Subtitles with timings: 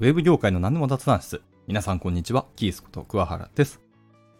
[0.00, 1.42] ウェブ業界の何でも雑談室。
[1.66, 3.82] 皆さんこんにちは、キースこと桑原です。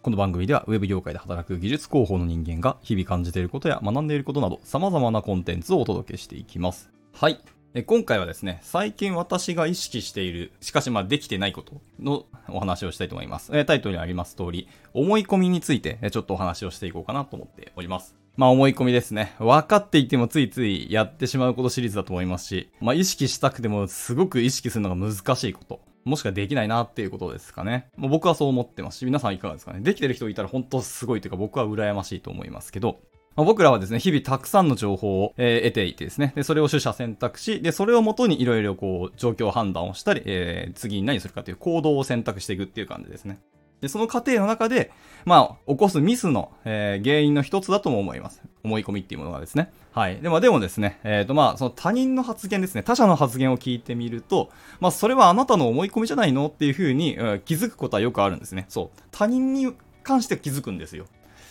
[0.00, 6.90] この番組ではウェブ業界で働く技術広報の人間が日々感じていることや学んでいることなど様々なコンテンツをお届けしていきます。
[7.12, 7.42] はい。
[7.74, 13.52] え今回はですね、最近私が意識している、しかしまあできてないことのお話をしたいと思います。
[13.66, 18.19] タイトルにあります通り、思い込みについてちょっとお話をしていこうかなと思っております。
[18.40, 19.34] まあ思い込みですね。
[19.38, 25.82] 分かっていてもついついやってしまうことシリーズだと思いますし、まあ意識したくてもすごく意識するのが難しいこと。
[26.06, 27.90] もしくはできないなっていうことですかね。
[27.98, 29.80] もう僕はそう思ってますし、皆さんいかがですかね。
[29.80, 33.00] できてる人いたら本当すごいというか僕は羨ましいと思いますけど、
[33.36, 43.38] まあ、僕らはですね、日々たくさんの情報を、えー得ていてですね、で、それを取捨選択し、で、それをもとにいろいろこう、状況判断をしたり、えー次に何するかという行動を選択していくっていう感じですね。
[43.80, 44.90] で、その過程の中で、
[45.24, 48.42] まあ、起こすミスの、えー原因の一つだとも思います。
[48.62, 49.72] 思い込みっていうものがですね。
[49.92, 50.20] はい。
[50.20, 56.48] でも、でもですね、えっ、と、まあ、その他人の発言ですね、他者の発言を聞いてみると、まあ、それはあなたの思い込みじゃないの？
[56.48, 58.66] っていうふうに、うん気づくことはよくあるんですね。
[58.68, 59.00] そう。
[59.10, 61.06] 他人に関して気づくんですよ。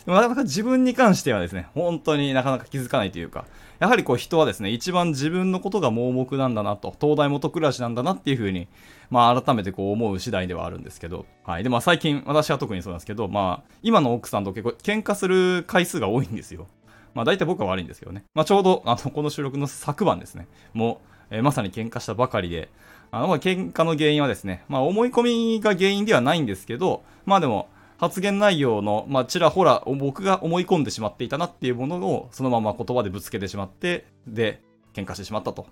[0.06, 3.44] でもなかなか自分に関してはですね、本当になかなか気づかないというか、
[3.78, 8.68] やはりこう人はですね、一番自分のことが盲目なんだなと、東大元暮らしなんだなっていうふうに、
[9.10, 11.62] まあ改めてこう思う次第ではあるんですけど、はい。
[11.62, 16.66] で、まあ最近、私は特にそうなんですけど、まあ、今の奥さんと結構喧嘩する回数が多いんですよ。
[17.14, 18.24] まあ大体僕は悪いんですけどね。
[18.34, 22.68] まあちょうど、あの、この収録の昨晩ですね、もう、えーまさに喧嘩したばかりで、
[23.10, 27.68] あの、喧嘩の原因はですね、まあ思い込みが原因ではないんですけど、まあでも、
[28.00, 34.62] 発言内容の、まあ、ちらほら僕が思い込んでしまっていたなっていうものをそのまま言葉でぶつけてしまって、で、
[34.94, 35.66] 喧嘩してしまったと。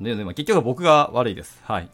[0.00, 1.60] で、でまあ結局僕が悪いです。
[1.62, 1.88] はい。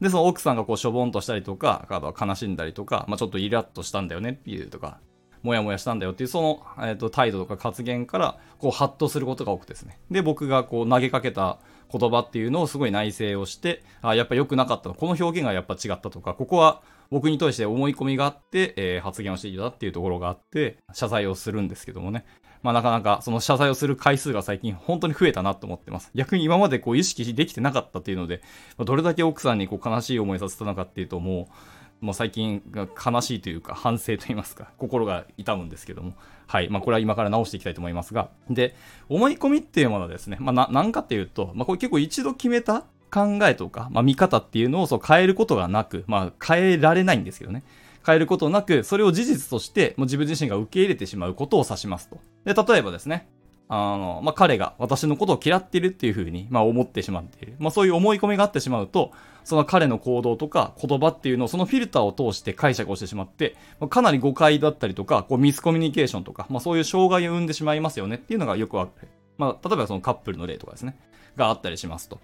[0.00, 4.98] で、その奥さんがこうしょぼんとしたりとか、あとは悲しんだりとか、まあ、ちょっとイラッとしたんだよねっていうとか、
[5.44, 10.00] もやもやしたんだよっていうその、えー、と態度とか発言からこうハッとすることが多くてですね。
[10.10, 14.94] で、僕がこう投げかけた言葉っていうのをすごい内省をして、あ、やっぱ良くなかったの。
[14.94, 22.24] この表現がやっぱ違ったとか、ここは僕に対して思い込みがあって、えー発言をしていたっていうところがあって、謝罪をするんですけどもね。
[22.62, 26.10] まあなかなかその謝罪をする回数が最近本当に増えたなと思ってます。
[26.14, 28.42] 逆に今までこう意識できてなかったっていうので、
[28.78, 31.54] どれだけ奥さんにこう悲しい思いさせたのかっていうともう、
[32.00, 36.14] もう最近悲しいというか反省と言いますか、 心が痛むんですけども。
[36.46, 36.68] はい。
[36.70, 38.30] まあこれは今から直していきたいと思いますが。
[38.48, 38.74] で、
[39.08, 47.62] 思い込みっていうものはですね、まあな、なんかっていうと、まあこれ結構一度決めた考えとか、まあ見方っていうのをそう変えることがなく、まあ変えられないんですけどね。
[48.06, 52.18] 変えることなく、それを事実として、もう自分自身が受け入れてしまうことを指しますと。
[52.44, 53.28] で、例えばですね、
[53.68, 57.54] あの、まあ、彼が私のことを嫌っているっていうふうに、まあ、思ってしまっている。
[57.58, 59.12] まあ、そういう思い込みがあってしまうと、
[59.44, 68.90] その彼の行動とか言葉っていうのをそのフィルターを通して解釈をしてしまって、まあかなり誤解だったりとか、こうミスコミュニケーションとか、まあ、そういう障害を生んでしまいますよねっていうのがよくある。
[69.38, 70.98] まあ、例えばそのカップルの例とかですね、
[71.36, 72.20] があったりしますと。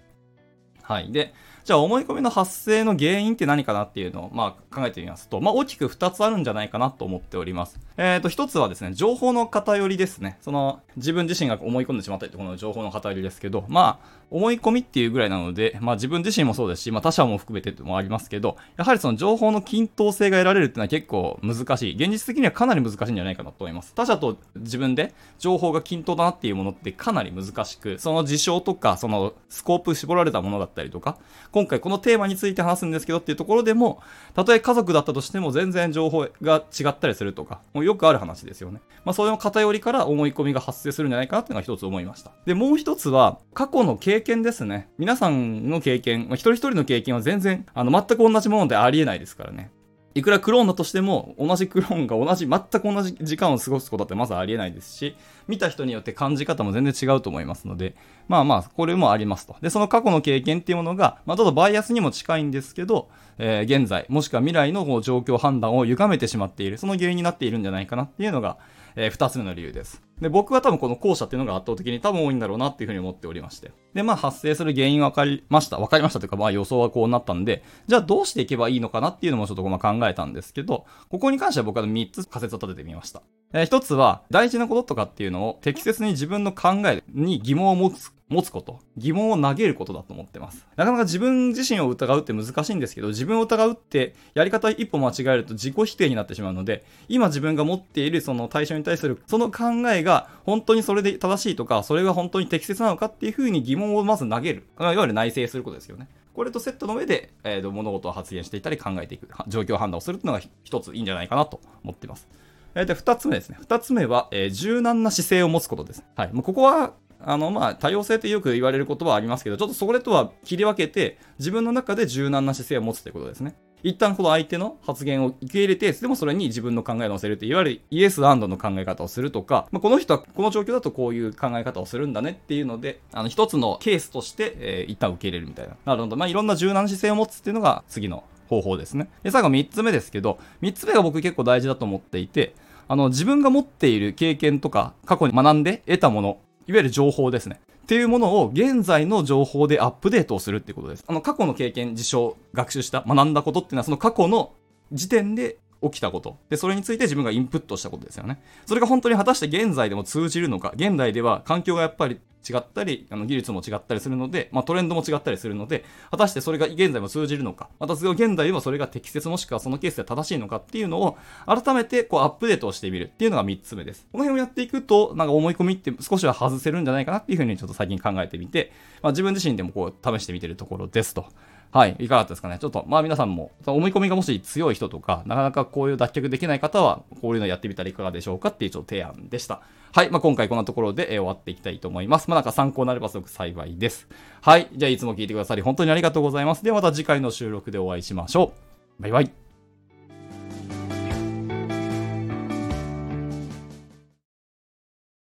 [0.84, 1.10] はい。
[1.10, 1.32] で、
[1.64, 7.80] じゃあ思い込みの発生の原因って何かなっていうのを、まあ、考えてみますと、まあ、大きく2つあるんじゃないかなと思っております。
[7.96, 10.36] えっ、と、1つはですね、情報の偏りですね。
[10.42, 21.94] その、自分自身が思い込んでしまったりとこの情報の偏りですけど、まあ、思い込みっていうぐらいなので、まあ、自分自身もそうですし、まあ、他者も含めてもありますけど、やはりその情報の均等性が得られるっていうのは結構難しい。
[21.94, 23.94] 現実的にはかなり難しいんじゃないかなと思います。
[23.94, 31.16] 他者と自分で情報が均等だなっていうものってかなり難しく、その事象とか、そのスコープ絞られたものだっったりとか、
[31.52, 34.02] 今回このテーマについて話すんですけどっていうところでも、
[34.34, 38.80] たとえ家族だったとしても全然情報が違ったりするとか、もうよくある話ですよね。
[39.04, 42.32] まあそれの偏りから思い込みが発生するんじゃないかなっていうのが一つ思いました。
[42.44, 44.88] で、もう一つは、過去の経験ですね。
[44.98, 49.70] 皆さんの経験、まあ一人一人の経験は全然、あの、全く同じものでありえないですからね。
[50.14, 55.16] いくらクローンだとしても、同じクローンが同じ、全く同じ時間を過ごすことってまずありえないですし、
[55.48, 57.96] 見た人によって感じ方も全然違うと思いますので、
[58.28, 59.56] まあまあ、これもありますと。
[59.60, 63.08] で、その過去の経験っていうものが、まあちょっとバイアスにも近いんですけど、
[63.38, 68.58] えー現在、もしくは未来のこう状況判断を歪めてしまっている、その原因になっているんじゃないかなっていうのが、
[68.96, 70.02] えー二つ目の理由です。
[70.20, 73.72] で、僕は多分この後者っていうのが圧倒的に多分多いんだろうなっていうふうに思っておりまして。
[73.92, 75.78] で、まあ発生する原因分かりました。
[75.78, 83.22] 分かりましたというか、まあ予想はこうなったんで、じゃあどうしていけばいいのかなっていうのもちょっとまあ考えたんですけど、ここに関しては僕は3つ仮説を立ててみました。
[83.52, 88.80] えー一つは、大事なこととかっていうのを適切に自分の考えに疑問を持つ、持つこと。
[88.96, 90.66] 疑問を投げることだと思ってます。
[90.76, 104.64] なかなか自分自身を疑うって難しいんですけど、自分を疑うってやり方一歩間違えると自己否定になってしまうので、今自分が持っているその対象に対するその考えが本当にそれで正しいとか、それが本当に適切なのかっていうふうに疑問をまず投げる。
[104.78, 106.08] いわゆる内省することですよね。
[106.34, 112.26] これとセットの上で、えー物事を発言していたり考えていく、状況判断をするっていうのが一ついいんじゃないかなと思っています。
[112.74, 113.56] えーで、二つ目ですね。
[113.60, 116.02] 二つ目は、えー柔軟な姿勢を持つことです。
[116.16, 116.32] はい。
[116.32, 116.94] もうここは、
[117.26, 123.54] あの、まあ、多様性ってよく言われる言葉はありますけど、ちょっとそれとは切り分けて、自分の中で柔軟な姿勢を持つということですね。
[123.84, 135.76] 一旦この相手の発言を受け入れて、でもそれに自分の考えを乗せるって、いわゆるイエスアンドの考え方をするとか、まあ、この人はこの状況だとこういう考え方をするんだねっていうので、あの、一つのケースとして、えー、一旦受け入れるみたいな。
[135.84, 136.16] なるほど。
[136.16, 139.10] まあ、いろんな柔軟な姿勢を持つっていうのが次の方法ですね。
[139.22, 142.54] で、最後3つ目ですけど、3つ目が僕結構大事だと思っていて、
[142.88, 147.60] あの、自分が持っている経験とか、過去に学んで得たもの、いわゆる情報ですね。
[147.84, 151.04] っていうものを現在の情報でアップデートをするってことです。
[151.06, 154.52] あの、過去の経験、事象、学習した、学んだことっていうのは、その過去の
[154.92, 156.38] 時点で起きたこと。
[156.50, 158.42] で、それについて自分がインプットしたことですよね。
[158.66, 171.16] それが本当に果たして現在でも通じるのか、現代では環境がやっぱり違ったり、あの技術も違ったりするので、まあ、トレンドも違ったりするので、果たしてそれが現在も通じるのか、またそれを現代でもそれが適切もしくはそのケースで正しいのかっていうのを、
[171.46, 174.06] 改めてこうアップデートをしてみるっていうのが3つ目です。
[174.12, 178.72] この辺をやっていくと、なんか思い込みって少しは外せるんじゃないかなっていうふうにちょっと最近考えてみて、
[179.02, 181.26] まあ、自分自身でもこう試してみてるところですと。
[181.74, 182.58] はい、いかがだったですかね？
[182.60, 189.60] ちょっと、まあ皆さんも、思い込みがもし強い人とか、なかなかこういう脱却できない方は、こういうのやってみたらいかがでしょうかっていうちょっと提案でした。
[189.92, 192.30] はい、まあ今回こんなところで、え、終わっていきたいと思います。
[192.30, 194.06] まあなんか参考になればすごく幸いです。
[194.40, 196.62] はい、じゃあいつも聞いてくださり本当にありがとうございます。
[196.62, 198.52] ではまた次回の収録でお会いしましょ
[199.00, 199.02] う。
[199.02, 199.43] バイバイ。